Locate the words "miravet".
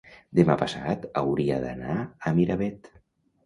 2.41-2.93